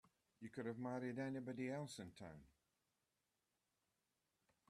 [0.39, 2.41] You could have married anybody else in town.